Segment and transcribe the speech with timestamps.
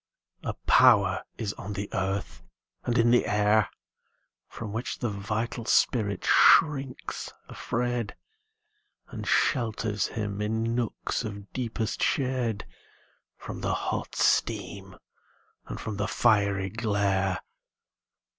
[0.41, 2.41] A power is on the earth
[2.85, 3.69] and in the air
[4.47, 8.15] From which the vital spirit shrinks afraid,
[9.09, 12.65] And shelters him, in nooks of deepest shade,
[13.37, 14.95] From the hot steam
[15.67, 17.39] and from the fiery glare.